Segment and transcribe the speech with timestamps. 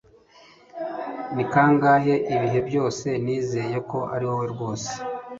[1.35, 4.91] ni kangahe ibihe byose nizeye ko ariwowe rwose